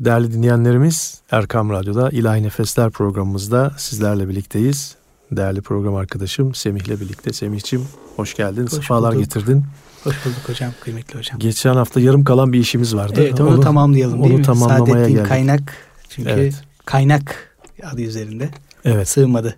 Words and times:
Değerli 0.00 0.32
dinleyenlerimiz 0.32 1.20
Erkam 1.30 1.70
Radyo'da 1.70 2.10
İlahi 2.10 2.42
Nefesler 2.42 2.90
programımızda 2.90 3.74
sizlerle 3.78 4.28
birlikteyiz. 4.28 4.94
Değerli 5.32 5.60
program 5.60 5.94
arkadaşım 5.94 6.54
Semih'le 6.54 7.00
birlikte. 7.00 7.32
Semih'ciğim 7.32 7.86
hoş 8.16 8.34
geldin, 8.34 8.62
hoş 8.62 8.72
sefalar 8.72 9.14
bulduk. 9.14 9.24
getirdin. 9.24 9.64
Hoş 10.04 10.24
bulduk 10.24 10.48
hocam, 10.48 10.72
kıymetli 10.80 11.18
hocam. 11.18 11.38
Geçen 11.38 11.74
hafta 11.74 12.00
yarım 12.00 12.24
kalan 12.24 12.52
bir 12.52 12.58
işimiz 12.58 12.96
vardı. 12.96 13.14
Evet, 13.16 13.40
onu, 13.40 13.48
onu 13.48 13.60
tamamlayalım 13.60 14.22
değil 14.22 14.32
onu 14.32 14.38
mi? 14.38 14.44
tamamlamaya 14.44 14.86
Saadettin 14.86 15.14
geldik. 15.14 15.28
kaynak 15.28 15.74
çünkü 16.08 16.30
evet. 16.30 16.54
kaynak 16.84 17.56
adı 17.92 18.02
üzerinde. 18.02 18.50
Evet. 18.84 19.08
Sığmadı. 19.08 19.56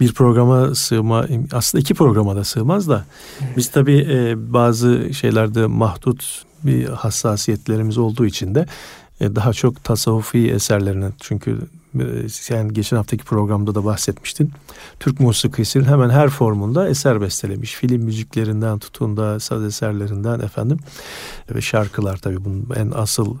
Bir 0.00 0.14
programa 0.14 0.74
sığma, 0.74 1.26
aslında 1.52 1.82
iki 1.82 1.94
programa 1.94 2.36
da 2.36 2.44
sığmaz 2.44 2.88
da. 2.88 3.04
Evet. 3.40 3.56
Biz 3.56 3.68
tabii 3.70 4.06
e, 4.10 4.52
bazı 4.52 5.14
şeylerde 5.14 5.66
mahdut 5.66 6.44
bir 6.62 6.86
hassasiyetlerimiz 6.86 7.98
olduğu 7.98 8.26
için 8.26 8.54
de 8.54 8.66
daha 9.20 9.52
çok 9.52 9.84
tasavvufi 9.84 10.50
eserlerine 10.50 11.08
çünkü 11.20 11.58
e, 11.94 12.28
sen 12.28 12.68
geçen 12.68 12.96
haftaki 12.96 13.24
programda 13.24 13.74
da 13.74 13.84
bahsetmiştin. 13.84 14.52
Türk 15.00 15.20
musikisinin 15.20 15.84
hemen 15.84 16.10
her 16.10 16.28
formunda 16.28 16.88
eser 16.88 17.20
bestelemiş. 17.20 17.74
Film 17.74 18.02
müziklerinden 18.02 18.78
tutun 18.78 19.16
da 19.16 19.40
saz 19.40 19.64
eserlerinden 19.64 20.40
efendim 20.40 20.78
ve 21.54 21.60
şarkılar 21.60 22.16
tabii 22.16 22.44
bunun 22.44 22.66
en 22.76 22.92
asıl 22.94 23.36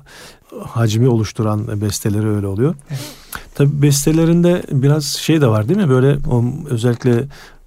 hacmi 0.64 1.08
oluşturan 1.08 1.80
besteleri 1.80 2.28
öyle 2.28 2.46
oluyor. 2.46 2.74
Evet. 2.90 3.00
Tabii 3.54 3.82
bestelerinde 3.82 4.62
biraz 4.72 5.04
şey 5.04 5.40
de 5.40 5.46
var 5.46 5.68
değil 5.68 5.80
mi? 5.80 5.88
Böyle 5.88 6.18
o 6.30 6.44
özellikle 6.70 7.24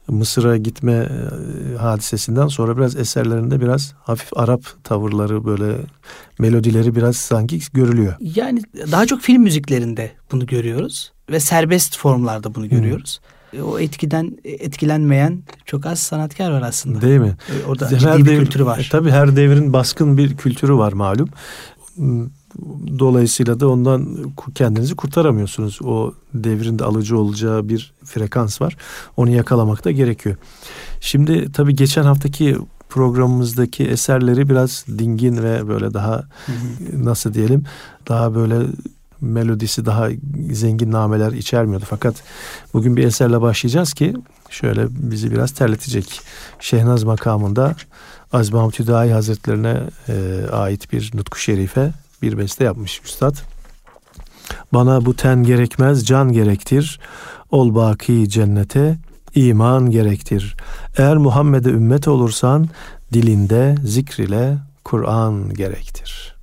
Mısır'a 0.07 0.57
gitme 0.57 0.91
e, 0.93 1.77
hadisesinden 1.77 2.47
sonra 2.47 2.77
biraz 2.77 2.95
eserlerinde 2.95 3.61
biraz 3.61 3.93
hafif 4.03 4.37
Arap 4.37 4.61
tavırları 4.83 5.45
böyle 5.45 5.75
melodileri 6.39 6.95
biraz 6.95 7.15
sanki 7.15 7.59
görülüyor. 7.73 8.13
Yani 8.19 8.61
daha 8.91 9.05
çok 9.05 9.21
film 9.21 9.43
müziklerinde 9.43 10.11
bunu 10.31 10.45
görüyoruz 10.45 11.11
ve 11.29 11.39
serbest 11.39 11.97
formlarda 11.97 12.55
bunu 12.55 12.69
görüyoruz. 12.69 13.19
Hmm. 13.23 13.33
O 13.61 13.79
etkiden 13.79 14.37
etkilenmeyen 14.43 15.43
çok 15.65 15.85
az 15.85 15.99
sanatkar 15.99 16.51
var 16.51 16.61
aslında. 16.61 17.01
Değil 17.01 17.19
mi? 17.19 17.35
E, 17.49 17.65
orada 17.67 17.91
her 17.91 17.99
ciddi 17.99 18.17
bir 18.17 18.25
devir, 18.25 18.39
kültürü 18.39 18.65
var. 18.65 18.79
E, 18.79 18.89
tabii 18.91 19.11
her 19.11 19.35
devrin 19.35 19.73
baskın 19.73 20.17
bir 20.17 20.37
kültürü 20.37 20.73
var 20.73 20.93
malum. 20.93 21.29
Dolayısıyla 22.99 23.59
da 23.59 23.69
ondan 23.69 24.17
kendinizi 24.55 24.95
kurtaramıyorsunuz. 24.95 25.79
O 25.83 26.13
devrin 26.33 26.79
de 26.79 26.83
alıcı 26.83 27.19
olacağı 27.19 27.69
bir 27.69 27.93
frekans 28.05 28.61
var. 28.61 28.77
Onu 29.17 29.29
yakalamak 29.29 29.85
da 29.85 29.91
gerekiyor. 29.91 30.35
Şimdi 31.01 31.51
tabii 31.51 31.75
geçen 31.75 32.03
haftaki 32.03 32.57
programımızdaki 32.89 33.83
eserleri 33.83 34.49
biraz 34.49 34.85
dingin 34.87 35.43
ve 35.43 35.67
böyle 35.67 35.93
daha 35.93 36.15
hı 36.45 36.51
hı. 36.51 37.05
nasıl 37.05 37.33
diyelim 37.33 37.63
daha 38.07 38.35
böyle 38.35 38.65
melodisi 39.21 39.85
daha 39.85 40.09
zengin 40.51 40.91
nameler 40.91 41.31
içermiyordu. 41.31 41.85
Fakat 41.89 42.15
bugün 42.73 42.97
bir 42.97 43.03
eserle 43.03 43.41
başlayacağız 43.41 43.93
ki 43.93 44.13
şöyle 44.49 44.87
bizi 44.89 45.31
biraz 45.31 45.51
terletecek. 45.51 46.21
Şehnaz 46.59 47.03
makamında 47.03 47.75
Mahmut 48.33 48.79
Hüdayi 48.79 49.13
Hazretlerine 49.13 49.81
e, 50.09 50.45
ait 50.51 50.93
bir 50.93 51.11
nutku 51.13 51.39
şerife 51.39 51.91
bir 52.23 52.37
beste 52.37 52.63
yapmış 52.63 53.01
üstad. 53.05 53.35
Bana 54.73 55.05
bu 55.05 55.15
ten 55.15 55.43
gerekmez 55.43 56.05
can 56.05 56.31
gerektir. 56.31 56.99
Ol 57.51 57.75
baki 57.75 58.29
cennete 58.29 58.97
iman 59.35 59.91
gerektir. 59.91 60.55
Eğer 60.97 61.17
Muhammed'e 61.17 61.69
ümmet 61.69 62.07
olursan 62.07 62.69
dilinde 63.13 63.75
zikrile 63.85 64.57
Kur'an 64.83 65.53
gerektir.'' 65.53 66.42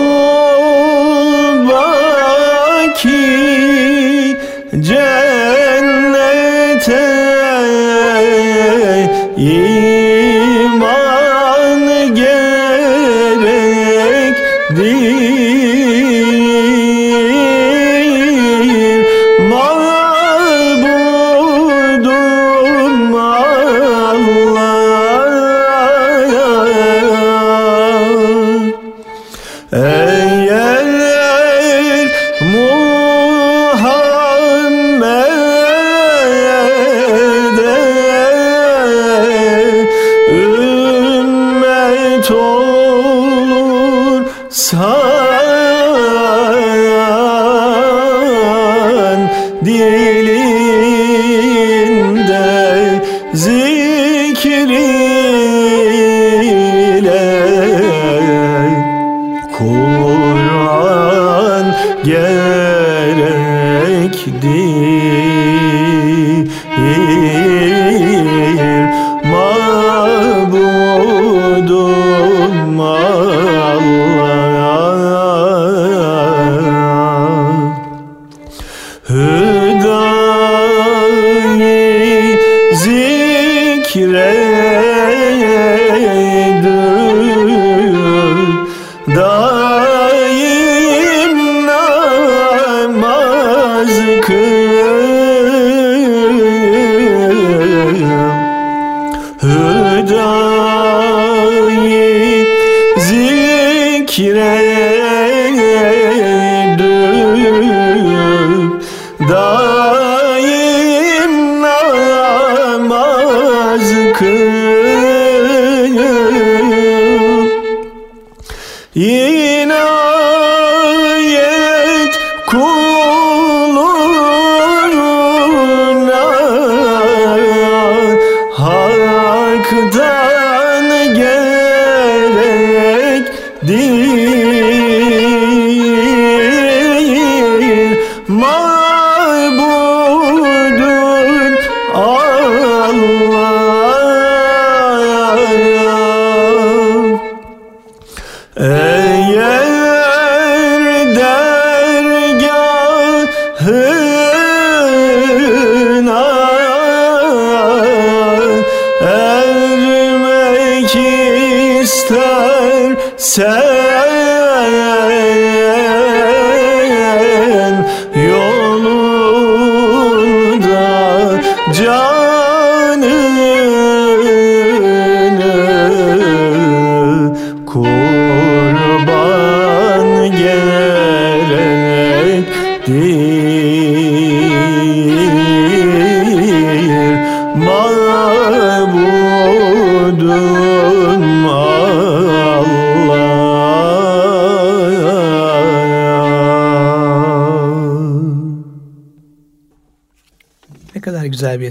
Da. 109.27 109.80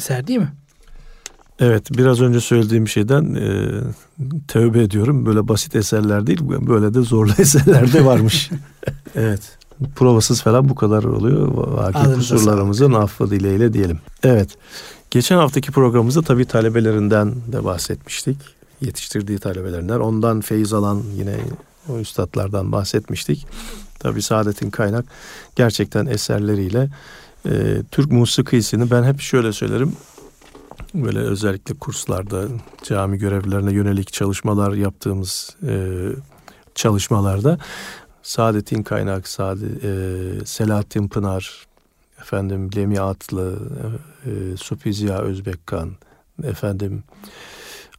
Eser 0.00 0.26
değil 0.26 0.38
mi? 0.38 0.52
Evet 1.58 1.98
biraz 1.98 2.20
önce 2.20 2.40
söylediğim 2.40 2.88
şeyden 2.88 3.34
e, 3.34 3.70
tövbe 4.48 4.82
ediyorum. 4.82 5.26
Böyle 5.26 5.48
basit 5.48 5.76
eserler 5.76 6.26
değil 6.26 6.40
böyle 6.42 6.94
de 6.94 7.00
zorlu 7.00 7.32
eserler 7.38 7.92
de 7.92 8.04
varmış. 8.04 8.50
evet 9.14 9.58
provasız 9.96 10.42
falan 10.42 10.68
bu 10.68 10.74
kadar 10.74 11.04
oluyor. 11.04 11.48
Vaki 11.54 12.14
kusurlarımızın 12.14 12.92
affı 12.92 13.30
dileğiyle 13.30 13.72
diyelim. 13.72 13.98
Evet 14.22 14.50
geçen 15.10 15.36
haftaki 15.36 15.72
programımızda 15.72 16.22
tabii 16.22 16.44
talebelerinden 16.44 17.34
de 17.52 17.64
bahsetmiştik. 17.64 18.36
Yetiştirdiği 18.80 19.38
talebelerinden. 19.38 20.00
Ondan 20.00 20.40
feyiz 20.40 20.72
alan 20.72 21.02
yine 21.16 21.36
o 21.88 21.98
üstadlardan 21.98 22.72
bahsetmiştik. 22.72 23.46
Tabii 23.98 24.22
Saadet'in 24.22 24.70
kaynak 24.70 25.04
gerçekten 25.56 26.06
eserleriyle 26.06 26.88
e, 27.46 27.82
Türk 27.90 28.12
musikisini 28.12 28.90
ben 28.90 29.02
hep 29.02 29.20
şöyle 29.20 29.52
söylerim. 29.52 29.96
Böyle 30.94 31.18
özellikle 31.18 31.74
kurslarda, 31.74 32.44
cami 32.82 33.18
görevlilerine 33.18 33.72
yönelik 33.72 34.12
çalışmalar 34.12 34.72
yaptığımız 34.72 35.56
e, 35.68 35.96
çalışmalarda 36.74 37.58
Saadettin 38.22 38.82
Kaynak, 38.82 39.28
Saad, 39.28 39.58
e, 39.60 40.44
Selahattin 40.44 41.08
Pınar, 41.08 41.66
efendim 42.20 42.70
Lemi 42.76 43.00
Atlı, 43.00 43.58
e, 44.26 44.56
Supi 44.56 45.12
Özbekkan, 45.12 45.90
efendim 46.42 47.02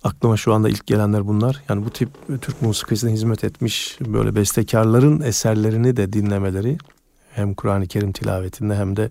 aklıma 0.03 0.37
şu 0.37 0.53
anda 0.53 0.69
ilk 0.69 0.87
gelenler 0.87 1.27
bunlar. 1.27 1.63
Yani 1.69 1.85
bu 1.85 1.89
tip 1.89 2.09
Türk 2.41 2.61
musikisine 2.61 3.11
hizmet 3.11 3.43
etmiş 3.43 3.97
böyle 4.01 4.35
bestekarların 4.35 5.21
eserlerini 5.21 5.97
de 5.97 6.13
dinlemeleri 6.13 6.77
hem 7.35 7.53
Kur'an-ı 7.53 7.87
Kerim 7.87 8.11
tilavetinde 8.11 8.75
hem 8.75 8.95
de 8.95 9.09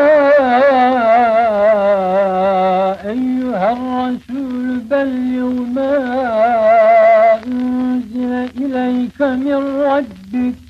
أيها 3.09 3.71
الرسول 3.73 4.79
بلغ 4.79 5.53
ما 5.75 5.93
أنزل 7.45 8.33
إليك 8.61 9.21
من 9.21 9.61
ربك 9.81 10.66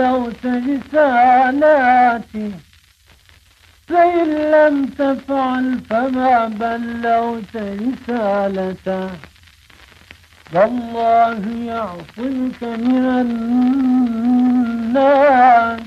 بلغت 0.00 0.44
رسالاته 0.96 2.52
فإن 3.88 4.28
لم 4.54 4.76
تفعل 4.86 5.66
فما 5.90 6.36
بلغت 6.46 7.54
رسالته 7.56 9.10
والله 10.54 11.42
يعصمك 11.72 12.62
من 12.62 13.04
الناس. 14.90 15.80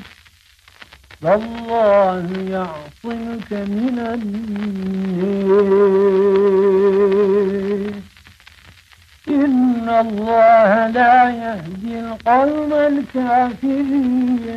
والله 1.22 2.28
يعصمك 2.50 3.52
من 3.52 3.98
الناس. 4.14 4.54
إن 9.34 9.90
الله 9.90 10.88
لا 10.88 11.30
يهدي 11.30 12.00
القوم 12.00 12.74
الكافرين. 12.74 14.50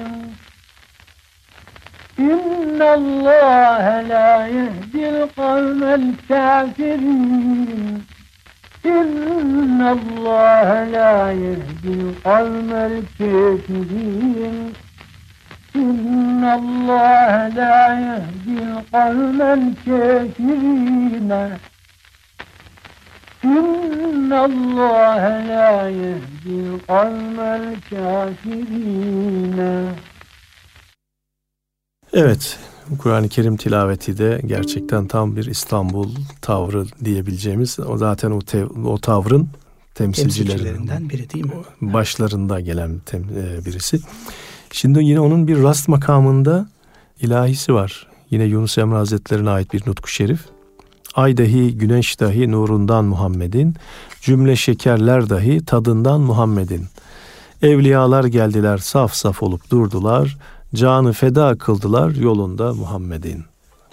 إن 2.19 2.83
الله 2.83 4.01
لا 4.01 4.47
يهدي 4.47 5.09
القوم 5.09 5.83
الكافرين. 6.01 7.27
إن 8.87 9.81
الله 9.97 10.85
لا 10.85 11.33
يهدي 11.33 11.93
القوم 12.01 12.71
الكافرين. 12.91 14.57
إن 15.77 16.45
الله 16.61 17.49
لا 17.49 17.81
يهدي 18.09 18.57
القوم 18.63 19.43
الكافرين. 19.43 21.33
İnna 23.45 24.41
Allah 24.41 25.45
la 25.49 25.89
yehdi 25.89 26.87
kavmel 26.87 27.77
kafirine. 27.91 29.85
Evet, 32.13 32.59
Kur'an-ı 32.99 33.29
Kerim 33.29 33.57
tilaveti 33.57 34.19
de 34.19 34.41
gerçekten 34.47 35.07
tam 35.07 35.37
bir 35.37 35.47
İstanbul 35.47 36.11
tavrı 36.43 36.85
diyebileceğimiz. 37.05 37.81
O 37.81 37.97
zaten 37.97 38.31
o, 38.31 38.39
tev, 38.39 38.67
o 38.85 38.99
tavrın 38.99 39.49
temsilcilerinden 39.95 40.55
temsilcilerinden 40.55 41.11
biri 41.11 41.31
değil 41.31 41.45
mi? 41.45 41.53
başlarında 41.81 42.61
gelen 42.61 42.99
tem, 42.99 43.23
e, 43.23 43.65
birisi. 43.65 43.99
Şimdi 44.73 45.05
yine 45.05 45.21
onun 45.21 45.49
bir 45.49 45.63
rast 45.63 45.89
makamında 45.89 46.69
ilahisi 47.21 47.75
var. 47.75 48.07
Yine 48.31 48.45
Yunus 48.45 48.79
Emre 48.79 48.97
Hazretleri'ne 48.97 49.51
ait 49.51 49.73
bir 49.73 49.83
nutku 49.87 50.09
şerif. 50.09 50.41
Ay 51.17 51.37
dahi 51.37 51.79
güneş 51.79 52.21
dahi 52.21 52.51
nurundan 52.51 53.05
Muhammed'in, 53.05 53.75
cümle 54.21 54.57
şekerler 54.57 55.31
dahi 55.31 55.65
tadından 55.65 56.21
Muhammed'in. 56.21 56.87
Evliyalar 57.63 58.25
geldiler 58.25 58.79
saf 58.79 59.15
saf 59.15 59.43
olup 59.43 59.71
durdular, 59.71 60.39
canı 60.75 61.13
feda 61.13 61.59
kıldılar 61.59 62.11
yolunda 62.11 62.75
Muhammed'in. 62.75 63.45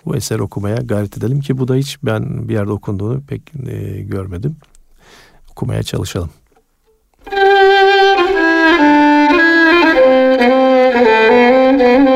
Bu 0.06 0.16
eser 0.16 0.40
okumaya 0.40 0.76
gayret 0.76 1.18
edelim 1.18 1.42
ki 1.42 1.58
bu 1.58 1.68
da 1.68 1.76
hiç 1.76 1.98
ben 2.04 2.50
bir 2.50 2.54
yerde 2.54 2.72
okunduğunu 2.72 3.22
pek 3.22 3.42
e, 3.68 4.02
görmedim. 4.02 4.56
Okumaya 5.52 5.84
çalışalım. 5.84 6.30
Ay 11.86 12.08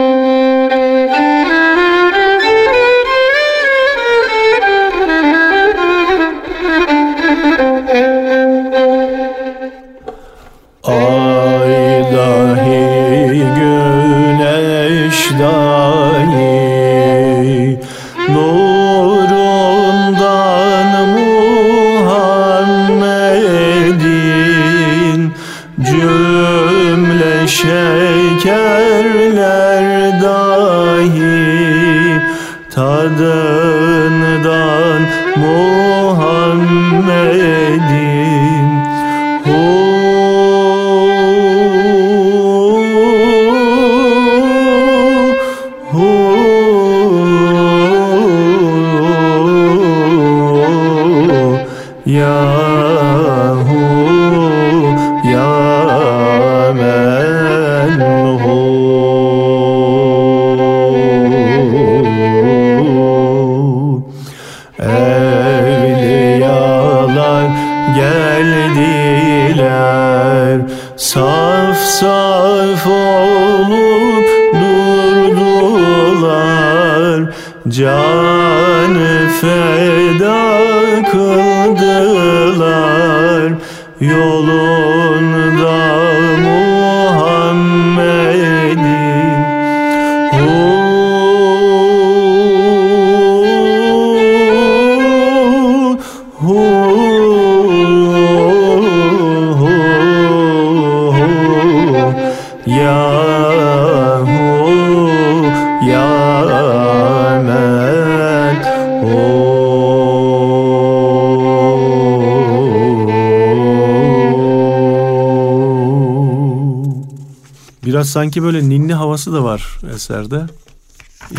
Biraz 118.08 118.14
sanki 118.14 118.44
böyle 118.44 118.70
ninni 118.70 118.94
havası 118.94 119.34
da 119.34 119.44
var 119.44 119.80
eserde. 119.96 120.46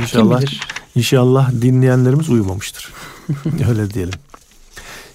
İnşallah 0.00 0.42
inşallah 0.94 1.52
dinleyenlerimiz 1.52 2.28
uyumamıştır. 2.28 2.92
Öyle 3.68 3.90
diyelim. 3.90 4.14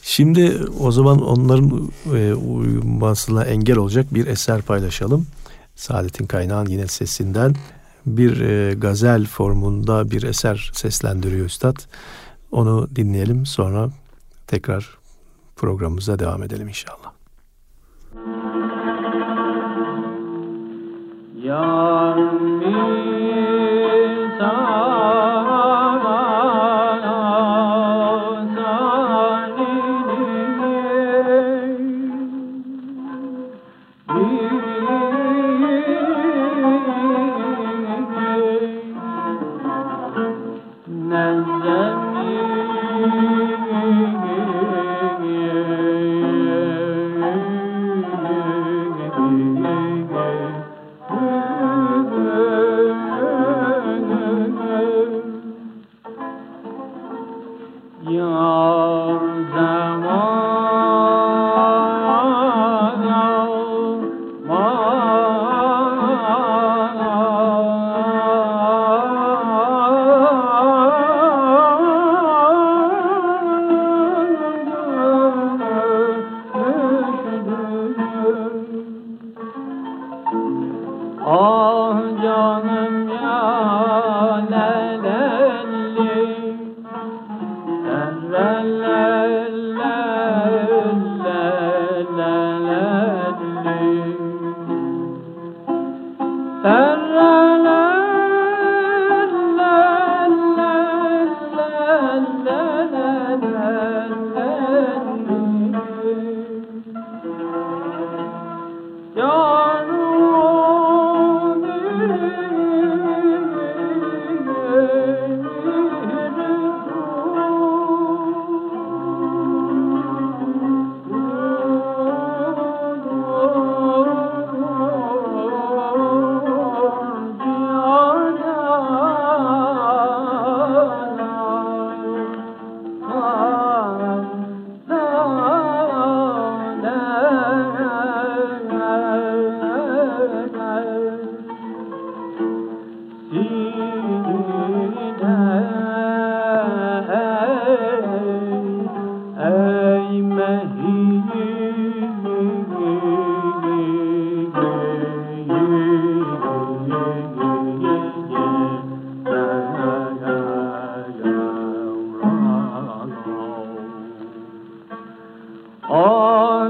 Şimdi 0.04 0.58
o 0.80 0.92
zaman 0.92 1.22
onların 1.22 1.92
e, 2.14 2.34
uyumasına 2.34 3.44
engel 3.44 3.78
olacak 3.78 4.14
bir 4.14 4.28
eser 4.28 4.62
paylaşalım. 4.62 5.28
Saadet'in 5.76 6.26
kaynağın 6.26 6.66
yine 6.66 6.88
sesinden 6.88 7.56
bir 8.06 8.40
e, 8.40 8.74
gazel 8.74 9.26
formunda 9.26 10.12
bir 10.12 10.24
eser 10.24 10.72
seslendiriyor 10.74 11.46
Üstad. 11.46 11.78
Onu 12.52 12.90
dinleyelim 12.96 13.46
sonra 13.46 13.90
tekrar 14.48 14.98
programımıza 15.56 16.20
devam 16.20 16.44
edelim 16.44 16.68
inşallah. 16.68 17.03
Yarım 21.44 22.63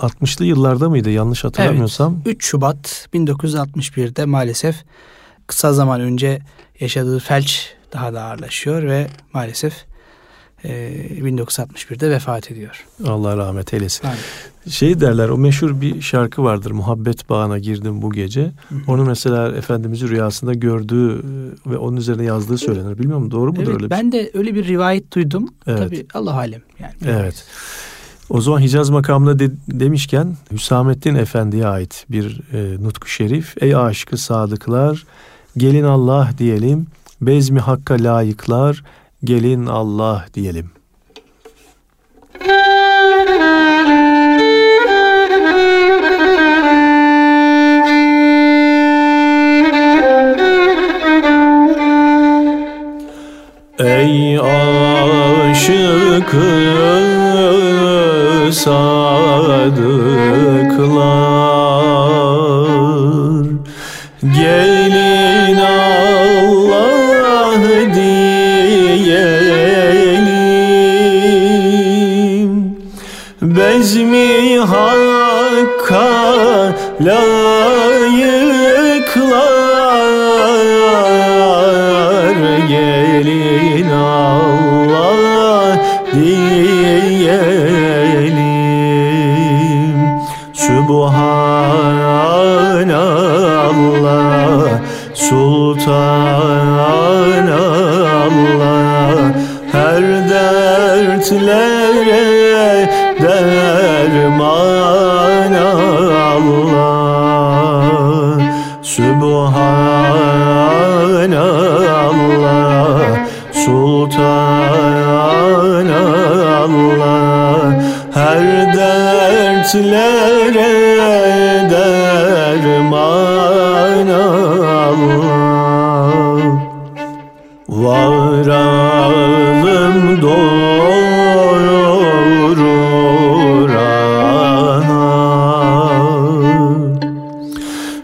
Vefatıyla 0.00 0.16
alakalı 0.16 0.20
tabii 0.20 0.24
60'lı 0.24 0.44
yıllarda 0.44 0.88
mıydı 0.88 1.10
yanlış 1.10 1.44
hatırlamıyorsam? 1.44 2.22
Evet, 2.26 2.36
3 2.36 2.44
Şubat 2.44 3.08
1961'de 3.14 4.24
maalesef 4.24 4.84
kısa 5.46 5.72
zaman 5.72 6.00
önce 6.00 6.40
yaşadığı 6.80 7.18
felç 7.18 7.74
daha 7.92 8.14
da 8.14 8.22
ağırlaşıyor 8.22 8.82
ve 8.82 9.06
maalesef 9.32 9.74
e, 10.64 10.70
1961'de 11.20 12.10
vefat 12.10 12.50
ediyor. 12.50 12.86
Allah 13.06 13.36
rahmet 13.36 13.74
eylesin. 13.74 14.06
Amin. 14.06 14.18
Şey 14.70 15.00
derler 15.00 15.28
o 15.28 15.38
meşhur 15.38 15.80
bir 15.80 16.00
şarkı 16.00 16.44
vardır. 16.44 16.70
Muhabbet 16.70 17.28
bağına 17.28 17.58
girdim 17.58 18.02
bu 18.02 18.12
gece. 18.12 18.42
Hı 18.42 18.74
hı. 18.74 18.78
Onu 18.88 19.04
mesela 19.04 19.56
Efendimiz'i 19.56 20.08
rüyasında 20.08 20.54
gördüğü 20.54 21.18
e, 21.18 21.70
ve 21.70 21.78
onun 21.78 21.96
üzerine 21.96 22.24
yazdığı 22.24 22.58
söylenir. 22.58 22.98
Bilmiyorum 22.98 23.30
doğru 23.30 23.52
mudur 23.52 23.62
Evet, 23.62 23.74
öyle 23.74 23.84
bir 23.84 23.90
ben 23.90 24.12
de 24.12 24.30
öyle 24.34 24.54
bir 24.54 24.66
rivayet 24.66 25.14
duydum. 25.14 25.48
Evet. 25.66 25.78
Tabii 25.78 26.06
Allah 26.14 26.34
alem 26.34 26.62
yani. 26.78 26.94
Evet. 27.06 27.44
O 28.30 28.40
zaman 28.40 28.60
Hicaz 28.60 28.90
makamına 28.90 29.38
de- 29.38 29.50
demişken 29.68 30.36
Hüsamettin 30.52 31.14
Efendi'ye 31.14 31.66
ait 31.66 32.06
bir 32.10 32.40
e, 32.52 32.82
nutku 32.84 33.08
şerif. 33.08 33.62
Ey 33.62 33.76
aşkı 33.76 34.16
sadıklar 34.16 35.04
gelin 35.56 35.84
Allah 35.84 36.30
diyelim. 36.38 36.86
Bezmi 37.20 37.60
hakka 37.60 37.94
layıklar 37.94 38.84
gelin 39.24 39.66
Allah 39.66 40.26
diyelim. 40.34 40.70
Ey 53.78 54.38
aşıkı 55.50 55.90
sadıklar. 58.52 60.10
Gelin 64.22 65.56
Allah 65.56 66.90
diyelim. 67.94 69.30
Bezmi 73.42 74.58
hakka 74.58 76.10
layıklar 77.00 78.00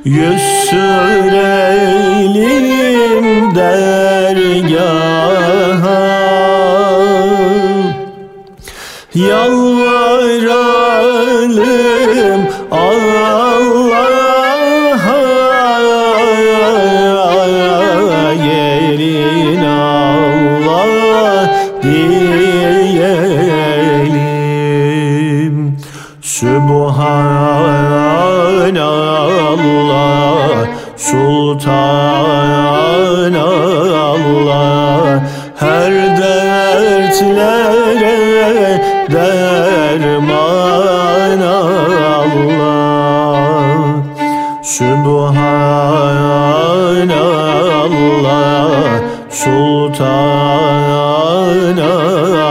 Yüz 0.06 0.40
sürelim 0.40 1.55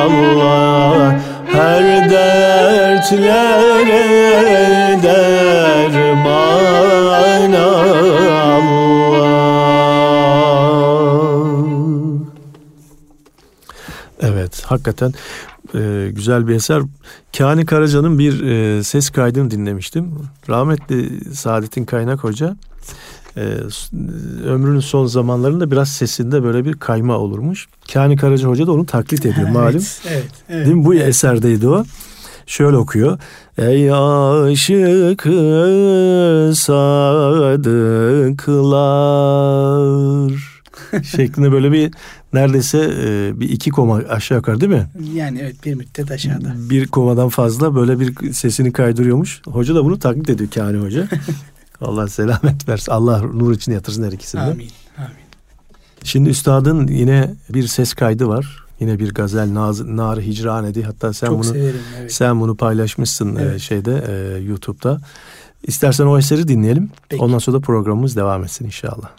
Sultanallah 0.05 1.19
Her 1.45 2.09
dertlere 2.09 3.23
derman 5.03 6.33
Allah 7.51 8.15
Evet 14.21 14.63
hakikaten 14.65 15.13
e, 15.75 16.09
güzel 16.11 16.47
bir 16.47 16.55
eser. 16.55 16.81
Kani 17.37 17.65
Karaca'nın 17.65 18.19
bir 18.19 18.43
e, 18.43 18.83
ses 18.83 19.09
kaydını 19.09 19.51
dinlemiştim. 19.51 20.13
Rahmetli 20.49 21.33
Saadettin 21.35 21.85
Kaynak 21.85 22.23
Hoca 22.23 22.55
e, 23.37 23.41
s- 23.71 23.97
ömrünün 24.45 24.79
son 24.79 25.05
zamanlarında 25.05 25.71
biraz 25.71 25.89
sesinde 25.89 26.43
böyle 26.43 26.65
bir 26.65 26.73
kayma 26.73 27.17
olurmuş. 27.17 27.67
Kani 27.93 28.17
Karaca 28.17 28.47
Hoca 28.49 28.67
da 28.67 28.71
onu 28.71 28.85
taklit 28.85 29.25
ediyor 29.25 29.49
malum. 29.49 29.69
Evet, 29.75 30.01
evet, 30.09 30.25
evet. 30.49 30.65
Değil 30.65 30.77
mi? 30.77 30.85
Bu 30.85 30.93
eserdeydi 30.95 31.67
o. 31.67 31.83
Şöyle 32.47 32.77
okuyor. 32.77 33.19
Ey 33.57 33.91
aşık 33.91 35.21
sadıklar 39.35 40.55
şeklinde 41.03 41.51
böyle 41.51 41.71
bir 41.71 41.93
neredeyse 42.33 42.91
e, 43.05 43.39
bir 43.39 43.49
iki 43.49 43.69
koma 43.71 43.95
aşağı 44.09 44.37
yukarı 44.37 44.61
değil 44.61 44.71
mi? 44.71 44.87
Yani 45.13 45.39
evet 45.41 45.55
bir 45.65 45.73
müddet 45.73 46.11
aşağıda. 46.11 46.53
Bir 46.69 46.87
komadan 46.87 47.29
fazla 47.29 47.75
böyle 47.75 47.99
bir 47.99 48.33
sesini 48.33 48.71
kaydırıyormuş. 48.73 49.41
Hoca 49.47 49.75
da 49.75 49.85
bunu 49.85 49.99
taklit 49.99 50.29
ediyor 50.29 50.49
Kani 50.55 50.77
Hoca. 50.77 51.07
Allah 51.81 52.07
selamet 52.07 52.67
versin. 52.69 52.91
Allah 52.91 53.21
nur 53.21 53.53
için 53.53 53.71
yatırsın 53.71 54.03
her 54.03 54.11
ikisini. 54.11 54.41
Amin. 54.41 54.53
Amin. 54.97 55.09
Şimdi 56.03 56.29
üstadın 56.29 56.87
yine 56.87 57.35
bir 57.49 57.67
ses 57.67 57.93
kaydı 57.93 58.27
var. 58.27 58.65
Yine 58.79 58.99
bir 58.99 59.13
gazel 59.13 59.53
Naz, 59.53 59.81
Nar 59.81 60.21
Hicranedi. 60.21 60.83
Hatta 60.83 61.13
sen 61.13 61.27
Çok 61.27 61.35
bunu 61.35 61.43
severim. 61.43 61.79
Evet. 61.99 62.13
sen 62.13 62.41
bunu 62.41 62.55
paylaşmışsın 62.55 63.35
e, 63.35 63.41
Evet. 63.41 63.61
şeyde 63.61 64.03
e, 64.07 64.37
YouTube'da. 64.43 65.01
İstersen 65.63 66.05
o 66.05 66.17
eseri 66.17 66.47
dinleyelim. 66.47 66.89
Peki. 67.09 67.23
Ondan 67.23 67.37
sonra 67.39 67.57
da 67.57 67.61
programımız 67.61 68.15
devam 68.15 68.43
etsin 68.43 68.65
inşallah. 68.65 69.09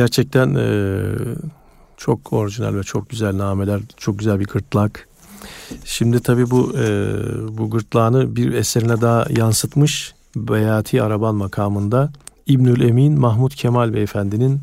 Gerçekten 0.00 0.54
e, 0.54 1.02
çok 1.96 2.32
orijinal 2.32 2.74
ve 2.74 2.82
çok 2.82 3.10
güzel 3.10 3.38
nameler, 3.38 3.80
çok 3.96 4.18
güzel 4.18 4.40
bir 4.40 4.46
gırtlak. 4.46 5.08
Şimdi 5.84 6.20
tabii 6.20 6.50
bu 6.50 6.72
e, 6.78 7.14
bu 7.58 7.70
gırtlağını 7.70 8.36
bir 8.36 8.52
eserine 8.52 9.00
daha 9.00 9.26
yansıtmış. 9.30 10.14
Beyati 10.36 11.02
Araban 11.02 11.34
makamında 11.34 12.12
İbnül 12.46 12.80
Emin 12.80 13.20
Mahmut 13.20 13.54
Kemal 13.54 13.94
Beyefendinin 13.94 14.60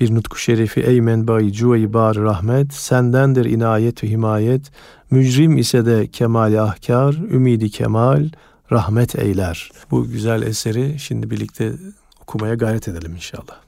bir 0.00 0.14
nutku 0.14 0.38
şerifi 0.38 0.80
ey 0.80 1.00
menbai 1.00 1.52
cüve 1.52 1.92
bar 1.92 2.16
rahmet 2.16 2.74
sendendir 2.74 3.44
inayet 3.44 4.04
ve 4.04 4.08
himayet 4.08 4.72
mücrim 5.10 5.56
ise 5.56 5.86
de 5.86 6.06
kemali 6.06 6.60
ahkar 6.60 7.14
ümidi 7.14 7.70
kemal 7.70 8.28
rahmet 8.72 9.18
eyler. 9.18 9.70
Bu 9.90 10.08
güzel 10.08 10.42
eseri 10.42 10.98
şimdi 10.98 11.30
birlikte 11.30 11.72
okumaya 12.22 12.54
gayret 12.54 12.88
edelim 12.88 13.14
inşallah. 13.14 13.63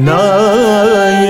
inayetü 0.00 1.28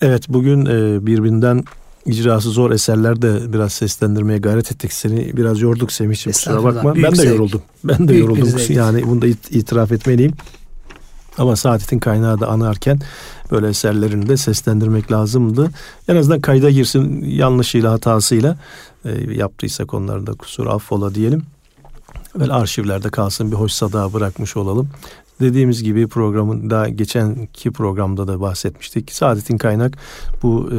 Evet 0.00 0.28
bugün 0.28 0.66
e, 0.66 1.06
birbirinden 1.06 1.64
icrası 2.06 2.50
zor 2.50 2.70
eserlerde 2.70 3.52
biraz 3.52 3.72
seslendirmeye 3.72 4.38
gayret 4.38 4.72
ettik. 4.72 4.92
Seni 4.92 5.36
biraz 5.36 5.60
yorduk 5.60 5.92
Semih'ciğim 5.92 6.32
kusura 6.32 6.64
bakma. 6.64 6.94
büyük 6.94 7.06
Ben 7.06 7.12
de 7.12 7.16
zevk. 7.22 7.28
yoruldum. 7.34 7.62
Ben 7.84 7.98
de 8.08 8.08
Büyük 8.08 8.22
yoruldum. 8.22 8.48
Yani 8.68 9.02
bunu 9.06 9.22
da 9.22 9.26
it- 9.26 9.50
itiraf 9.52 9.92
etmeliyim. 9.92 10.32
Ama 11.38 11.56
Saadet'in 11.56 11.98
kaynağı 11.98 12.40
da 12.40 12.48
anarken 12.48 13.00
böyle 13.50 13.68
eserlerini 13.68 14.28
de 14.28 14.36
seslendirmek 14.36 15.12
lazımdı. 15.12 15.70
En 16.08 16.16
azından 16.16 16.40
kayda 16.40 16.70
girsin 16.70 17.24
yanlışıyla 17.24 17.92
hatasıyla 17.92 18.56
e, 19.04 19.34
yaptıysak 19.34 19.94
onların 19.94 20.26
da 20.26 20.32
kusur 20.32 20.66
affola 20.66 21.14
diyelim. 21.14 21.42
Böyle 22.40 22.52
arşivlerde 22.52 23.08
kalsın 23.08 23.50
bir 23.50 23.56
hoş 23.56 23.72
sada 23.72 24.12
bırakmış 24.12 24.56
olalım. 24.56 24.88
Dediğimiz 25.40 25.82
gibi 25.82 26.08
programın 26.08 26.70
daha 26.70 26.88
geçenki 26.88 27.70
programda 27.70 28.28
da 28.28 28.40
bahsetmiştik. 28.40 29.12
Saadet'in 29.12 29.58
kaynak 29.58 29.98
bu 30.42 30.70
e, 30.72 30.78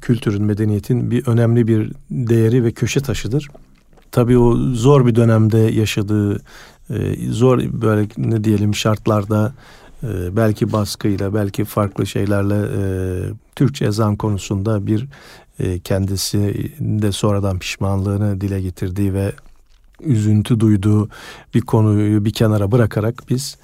kültürün, 0.00 0.44
medeniyetin 0.44 1.10
bir 1.10 1.26
önemli 1.26 1.68
bir 1.68 1.92
değeri 2.10 2.64
ve 2.64 2.72
köşe 2.72 3.00
taşıdır. 3.00 3.48
Tabii 4.12 4.38
o 4.38 4.56
zor 4.56 5.06
bir 5.06 5.14
dönemde 5.14 5.58
yaşadığı 5.58 6.40
e, 6.90 7.30
zor 7.30 7.58
böyle 7.58 8.08
ne 8.16 8.44
diyelim 8.44 8.74
şartlarda 8.74 9.52
e, 10.02 10.36
belki 10.36 10.72
baskıyla 10.72 11.34
belki 11.34 11.64
farklı 11.64 12.06
şeylerle 12.06 12.54
e, 12.54 12.82
Türkçe 13.56 13.84
ezan 13.84 14.16
konusunda 14.16 14.86
bir 14.86 15.06
kendisi 15.84 16.38
de 16.80 17.12
sonradan 17.12 17.58
pişmanlığını 17.58 18.40
dile 18.40 18.60
getirdiği 18.60 19.14
ve 19.14 19.32
üzüntü 20.02 20.60
duyduğu 20.60 21.08
bir 21.54 21.60
konuyu 21.60 22.24
bir 22.24 22.32
kenara 22.32 22.72
bırakarak 22.72 23.22
biz 23.28 23.56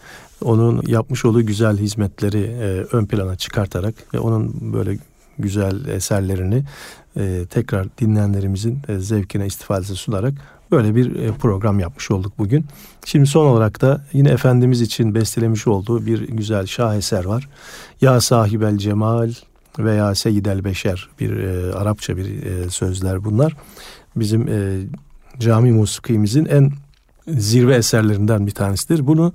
onun 0.44 0.82
yapmış 0.86 1.24
olduğu 1.24 1.46
güzel 1.46 1.78
hizmetleri 1.78 2.40
e, 2.40 2.96
ön 2.96 3.06
plana 3.06 3.36
çıkartarak 3.36 4.14
ve 4.14 4.18
onun 4.18 4.72
böyle 4.72 4.98
güzel 5.38 5.86
eserlerini 5.86 6.64
e, 7.16 7.44
tekrar 7.50 7.86
dinleyenlerimizin 7.98 8.78
e, 8.88 8.98
zevkine 8.98 9.46
istifadesi 9.46 9.94
sunarak 9.94 10.34
böyle 10.70 10.94
bir 10.94 11.16
e, 11.16 11.32
program 11.32 11.80
yapmış 11.80 12.10
olduk 12.10 12.32
bugün. 12.38 12.66
Şimdi 13.04 13.26
son 13.26 13.46
olarak 13.46 13.80
da 13.80 14.04
yine 14.12 14.28
Efendimiz 14.28 14.80
için 14.80 15.14
bestelemiş 15.14 15.66
olduğu 15.66 16.06
bir 16.06 16.28
güzel 16.28 16.66
şaheser 16.66 17.24
var. 17.24 17.48
Ya 18.00 18.20
sahibel 18.20 18.78
cemal 18.78 19.32
veya 19.78 20.14
seyyidel 20.14 20.64
beşer 20.64 21.08
bir 21.20 21.36
e, 21.36 21.74
Arapça 21.74 22.16
bir 22.16 22.42
e, 22.46 22.70
sözler 22.70 23.24
bunlar. 23.24 23.56
Bizim 24.16 24.48
e, 24.48 24.80
cami 25.40 25.72
musikimizin 25.72 26.44
en 26.44 26.72
zirve 27.28 27.74
eserlerinden 27.74 28.46
bir 28.46 28.50
tanesidir. 28.50 29.06
Bunu 29.06 29.32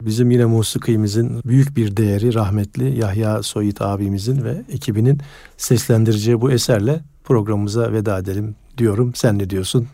bizim 0.00 0.30
yine 0.30 0.44
musikimizin 0.44 1.40
büyük 1.44 1.76
bir 1.76 1.96
değeri 1.96 2.34
rahmetli 2.34 2.98
Yahya 2.98 3.42
Soyit 3.42 3.82
abimizin 3.82 4.44
ve 4.44 4.62
ekibinin 4.72 5.18
seslendireceği 5.56 6.40
bu 6.40 6.50
eserle 6.50 7.00
programımıza 7.24 7.92
veda 7.92 8.18
edelim 8.18 8.56
diyorum. 8.78 9.12
Sen 9.14 9.38
ne 9.38 9.50
diyorsun? 9.50 9.88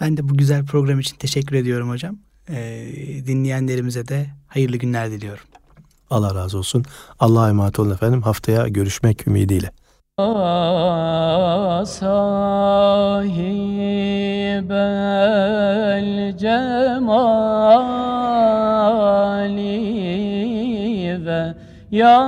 Ben 0.00 0.16
de 0.16 0.28
bu 0.28 0.36
güzel 0.36 0.64
program 0.64 1.00
için 1.00 1.16
teşekkür 1.16 1.56
ediyorum 1.56 1.90
hocam. 1.90 2.16
Ee, 2.48 2.86
dinleyenlerimize 3.26 4.08
de 4.08 4.26
hayırlı 4.48 4.76
günler 4.76 5.10
diliyorum. 5.10 5.44
Allah 6.10 6.34
razı 6.34 6.58
olsun. 6.58 6.84
Allah'a 7.20 7.48
emanet 7.48 7.78
olun 7.78 7.90
efendim. 7.90 8.22
Haftaya 8.22 8.68
görüşmek 8.68 9.26
ümidiyle 9.26 9.70
sahib 11.84 12.30
el 14.70 16.36
cemali 16.38 17.18
ve 21.18 21.54
ya 21.90 22.22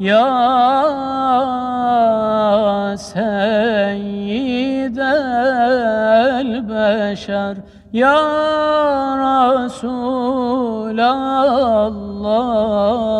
ya 0.00 0.26
seyyid 2.98 4.98
el 4.98 6.68
beşer 6.68 7.56
ya 7.92 8.48
Resulallah. 11.78 13.17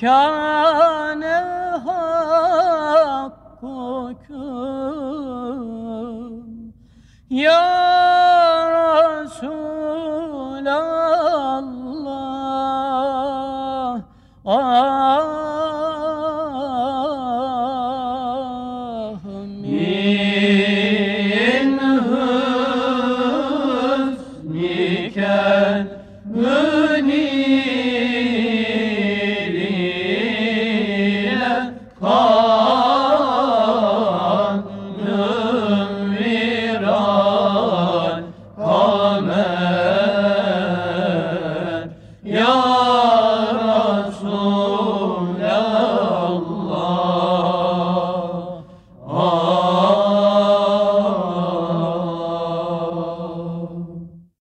كان 0.00 1.24
حقكم 1.86 3.97